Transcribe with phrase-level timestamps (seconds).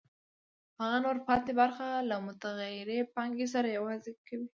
[0.81, 4.47] هغه نوره پاتې برخه له متغیرې پانګې سره یوځای کوي